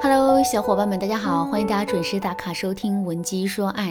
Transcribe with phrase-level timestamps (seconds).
[0.00, 3.90] Hello，小伙伴们，大家好，欢迎大家准时打卡收听《文姬说爱》。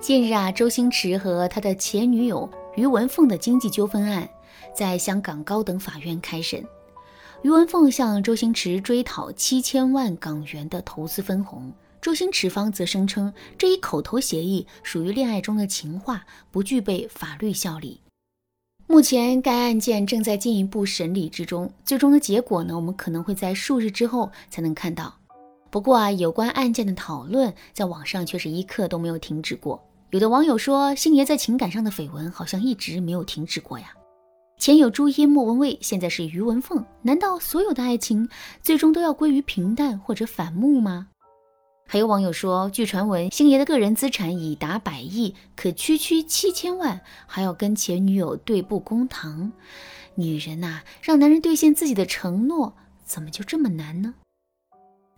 [0.00, 4.26] 近日啊，周星驰和他的前女友于文凤的经济纠纷案
[4.74, 6.64] 在香港高等法院开审。
[7.42, 18.00] 于文凤向周星驰追讨七千万港元的投资分红，周星驰方则声称这一口头协议属于恋爱中的情话，不具备法律效力。
[18.86, 25.14] 目前该案件正在进一步审理之中，最终的结果呢，我们可能会在数日之后才能看到。
[25.70, 29.82] 不过啊，有关案件的讨论在网上却是一刻都没有停止过。
[30.10, 33.92] 有的网友说，星爷在情感上的绯闻好像一直没有停止过呀。
[34.58, 36.82] 前有朱茵、莫文蔚，现在是于文凤。
[37.02, 38.28] 难道所有的爱情
[38.62, 41.08] 最终都要归于平淡或者反目吗？
[41.88, 49.52] 还有网友说，据传闻，星爷的个人资产已达百亿，可区区七千万，还要跟前女友对簿公堂。
[50.14, 52.74] 女人呐，让男人兑现自己的承诺，
[53.04, 54.14] 怎么就这么难呢？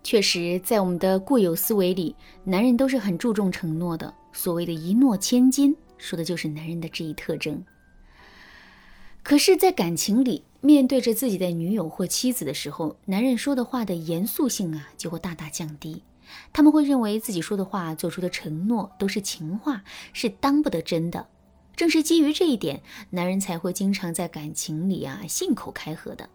[0.03, 4.15] 确实，在我们的固有思维里，男人都是很注重承诺的。
[4.33, 7.63] 所谓的一诺千金，说的就是男人的这一特征。
[9.23, 16.03] 可是，在感情里，面对着自己的女友或妻子的时候，男人说的话的严肃性啊，就会大大降低。
[16.53, 21.27] 他们会认为自己说的话、做出的承诺都是情话，是当不得真的。
[21.77, 26.29] 正是基于这一点，男人才会经常在感情里啊信口开河的。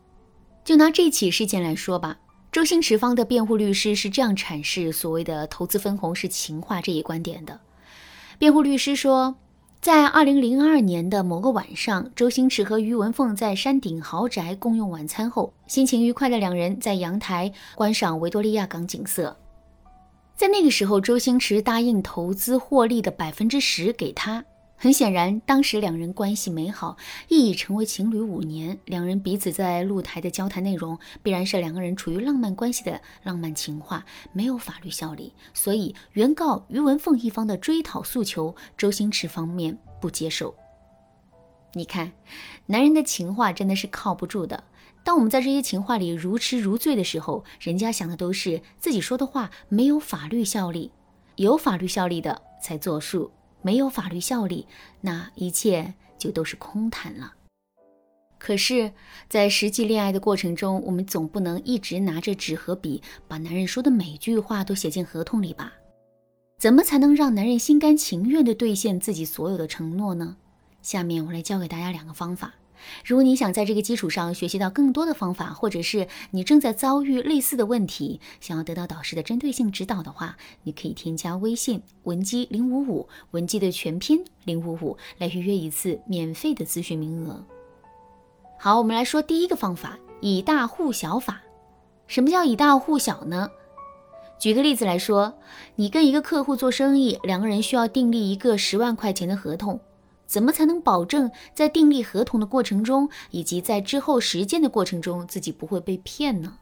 [0.64, 2.20] 就拿这起事件来说吧，
[2.54, 7.60] 周星驰方的辩护律师是这样阐释所谓的投资分红是情话这一观点的。
[8.38, 9.36] 辩护律师说。
[9.82, 19.36] 在二零零二年的某个晚上，周星驰和于文凤在山顶豪宅共用晚餐后，心情愉快的两人在阳台观赏维多利亚港景色。
[20.38, 24.46] 在那个时候，周星驰答应投资获利的百分之十给他。
[24.84, 26.98] 很显然，当时两人关系美好，
[27.30, 28.78] 亦已成为情侣五年。
[28.84, 35.34] 两人彼此在露台的交谈内容，必然是两个人处于浪漫关系的浪漫情话，没有法律效力。
[35.54, 40.54] 所以，原告于文凤一方的追讨诉求，周星驰方面不接受。
[41.76, 42.12] 你看，
[42.66, 44.66] 男人的情话真的是靠不住的。
[45.06, 50.92] 当我们在这些情话里如痴如醉的时候，人家想的都是自己说的话没有法律效力，
[51.38, 53.32] 有法律效力的才作数。
[53.64, 54.68] 没有法律效力，
[55.02, 57.34] 那一切就都是空谈了。
[58.38, 58.92] 可是，
[59.30, 65.72] 在实际恋爱的过程中，我们总不能一直拿着纸和笔，把男人说的每句话都写进合同里吧？
[66.60, 70.36] 怎么才能让男人心甘情愿的兑现自己所有的承诺呢？
[70.82, 72.54] 下面我来教给大家两个方法。
[73.06, 87.44] 如果你想在这个基础上学习到更多的方法，或者是你正在遭遇类似的问题，想要得到导师的针对性指导的话，你可以添加微信文姬零五五，文姬的全拼零五五，来预约一次免费的咨询名额。
[88.60, 91.42] 好，我们来说第一个方法，以大护小法。
[92.08, 93.50] 什么叫以大护小呢？
[94.40, 95.34] 举个例子来说，
[95.76, 99.80] 你跟一个客户做生意，两个人需要订立一个十万块钱的合同。
[100.34, 106.58] 怎么才能保证在订立合同的过程中，以及在之后实践的过程中，自己不会被骗呢？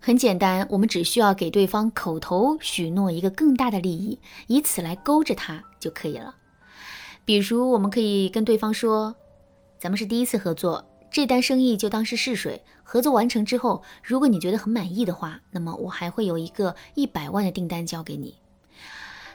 [0.00, 6.36] 很简单，我们只需要给对方口头许诺一个更大的利益，以此来勾着他就可以了。
[7.24, 9.16] 比如，我们可以跟对方说
[9.80, 12.62] ：“咱们是第一次合作，这单生意就当是试水。
[12.84, 18.36] 合作完成之后，如果你觉得很满意的话，那么我还会有一个一百万的订单交给你。”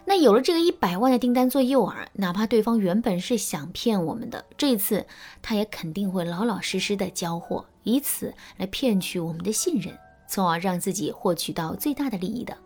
[0.05, 5.05] 那有了这个一百万的订单做诱饵，哪怕对方原本是想骗我们的，这次
[5.41, 9.95] 他也肯定会老老实实的交货，以此来骗取我们的信任，
[10.27, 12.57] 从而让自己获取到最大的利益的。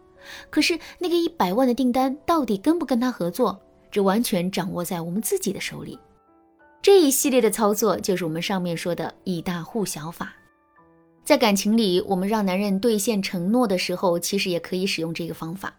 [0.50, 3.60] 可是那个一百万的订单到底跟不跟他合作，
[3.92, 6.00] 这完全掌握在我们自己的手里。
[6.82, 10.34] 这一系列的操作就是我们上面说的以大护小法。
[11.26, 15.74] 在感情里，我们让男人兑现承诺的时候，其实也可以使用这个方法。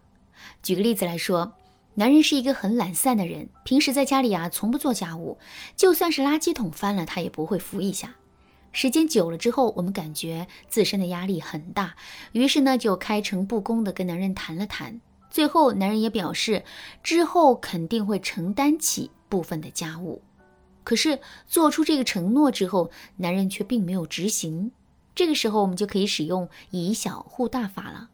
[0.63, 1.53] 举个例子来说，
[1.95, 5.37] 男人是一个很懒散的人，平时在家里啊从不做家务，
[5.75, 8.15] 就算是垃圾桶翻了，他也不会扶一下。
[8.71, 11.95] 时间久了之后，我们感觉自身的压力很大，
[12.33, 14.99] 于是呢就开诚布公的跟男人谈了谈。
[15.29, 16.63] 最后，男人也表示
[17.01, 20.21] 之后肯定会承担起部分的家务。
[20.83, 24.71] 可是做出这个承诺之后，男人却并没有执行。
[25.15, 28.09] 这个时候，我们就可以使用以小护大法了。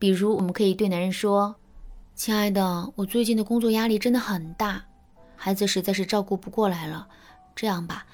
[0.00, 1.54] 比如，我们可以对男人说
[2.16, 4.82] ：“亲爱的，我最近的工作压力真的很大，
[5.36, 7.06] 孩子实在是照顾不过来了。
[7.54, 8.06] 这样吧，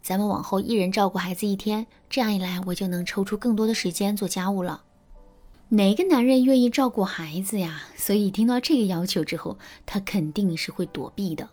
[0.00, 4.82] 咱们往后一人照顾孩子一天，这样一来，我就能抽出更多的时间做家务了。”
[5.68, 7.82] 哪个男人愿意照顾孩子呀？
[7.96, 11.46] 所以听到这个要求之后，他肯定是会躲避的。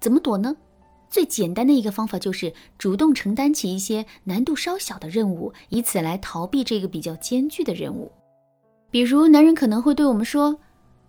[0.00, 0.56] 怎么躲呢？
[1.08, 8.10] 最简单的一个方法就是主动承担起一些难度稍小的任务，以此来逃避这个比较艰巨的任务。
[8.94, 10.60] 比如，男人可能会对我们说：“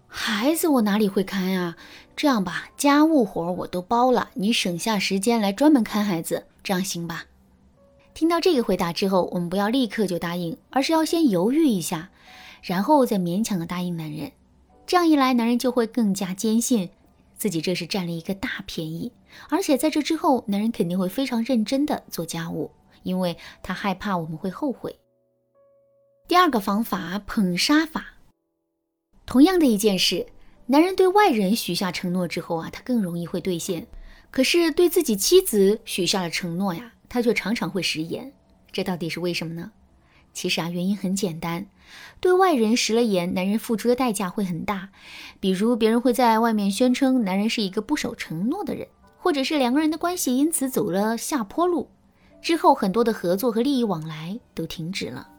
[0.09, 1.77] 孩子，我哪里会看呀？
[2.15, 7.25] 这样吧，家务活我都包了，你省下时间来专门看孩子，这样行吧？”
[8.15, 12.09] 听到这个回答之后，我们不要立刻就答应，而是要先犹豫一下，
[12.63, 14.31] 然后再勉强的答应男人。
[14.87, 16.89] 这样一来，男人就会更加坚信
[17.37, 19.11] 自己这是占了一个大便宜，
[19.49, 22.71] 而且在这之后，男人肯定会非常认真的做家务，
[23.03, 24.97] 因为他害怕我们会后悔。
[26.27, 28.15] 第二个方法，捧杀法。
[29.27, 30.25] 同样的一件事，
[30.65, 33.85] 男人对外人许下承诺之后啊，他更容易会兑现，
[34.31, 36.93] 可是对自己妻子许下了承诺呀。
[37.07, 38.33] 他却常常会食言，
[38.71, 39.71] 这到底是为什么呢？
[40.33, 41.67] 其实啊，原因很简单，
[42.19, 44.89] 对外人食了言，男人付出的代价会很大。
[45.39, 48.87] 比如，别人会在外面宣称男人是一个不守承诺的人，
[49.19, 51.91] 或者是两个人的关系因此走了下坡路，
[52.41, 55.29] 之后很多的合作和利益往来都停止了。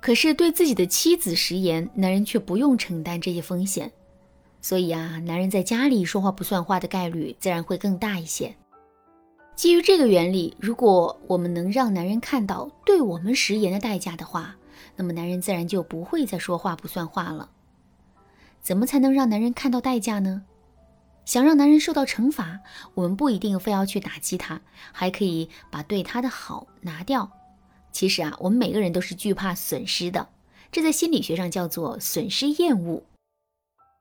[0.00, 3.92] 可是对自己的妻子食言，男人却不用承担这些风险，
[4.60, 8.54] 所以啊，男人在家里说话不算话的概率自然会更大一些。
[9.56, 14.54] 基于这个原理，如果我们能让男人看到对我们食言的代价的话，
[14.94, 17.50] 那么男人自然就不会再说话不算话了。
[18.60, 20.44] 怎么才能让男人看到代价呢？
[21.24, 22.60] 想让男人受到惩罚，
[22.94, 24.60] 我们不一定非要去打击他，
[24.92, 27.30] 还可以把对他的好拿掉。
[27.98, 30.28] 其实啊，我们每个人都是惧怕损失的，
[30.70, 33.02] 这在心理学上叫做损失厌恶。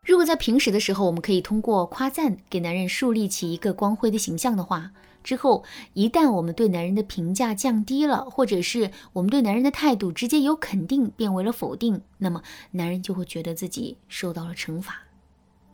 [0.06, 4.92] 如果在平时的时候，我们可以通过夸赞给男人树立起一个光辉的形象的话。
[5.24, 5.64] 之后，
[5.96, 15.08] 一旦我们对男人的评价降低了，或者是我们对男人的态度直接由肯定变为了否定，那么男人就会觉得自己受到了惩罚。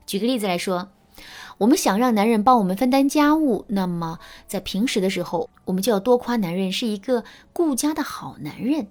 [0.06, 0.90] 举个例子来说，
[1.58, 8.88] 我们想让男人帮我们分担家务，那么在平时的时候，我们就要多夸男人是一个顾家的好男人，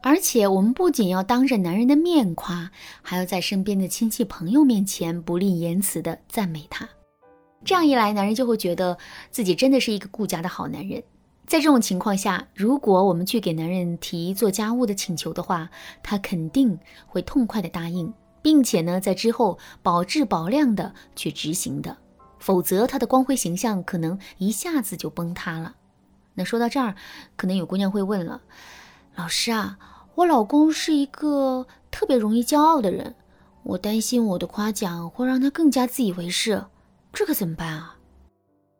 [0.00, 2.70] 而且我们不仅要当着男人的面夸，
[3.02, 6.88] 还要在身边的亲戚朋友面前不吝言辞的赞美他。
[7.64, 8.96] 这样一来，男人就会觉得
[9.30, 11.02] 自己真的是一个顾家的好男人。
[11.46, 15.70] 在这种情况下，如果我们去给男人提做家务的请求的话，
[16.02, 21.96] 他肯定会痛快的答应，并且呢，在之后保质保量的去执行的。
[22.38, 25.74] 否则，他的光辉形象可能一下子就崩塌了。
[26.34, 26.94] 那说到这儿，
[27.36, 28.40] 可能有姑娘会问了：
[29.16, 29.78] 老师啊，
[30.14, 33.16] 我老公是一个特别容易骄傲的人，
[33.64, 36.64] 我担心我的夸奖会让他更加自以为是。
[37.12, 37.96] 这可怎么办啊？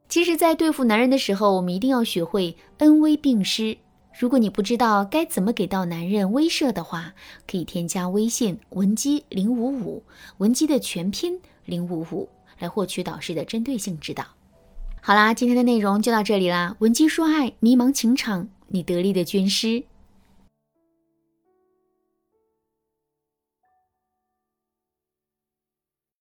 [0.09, 3.77] 其实，在对付男人的时候，我们一定要学会恩威并施。
[4.19, 7.15] 如果你不知道该怎么给到男人威慑的话，
[7.47, 10.03] 可以添加微信文姬零五五，
[10.39, 12.29] 文姬的全拼零五五，
[12.59, 14.25] 来获取导师的针对性指导。
[15.01, 16.75] 好啦，今天的内容就到这里啦。
[16.81, 19.85] 文姬说爱，迷茫情场，你得力的军师。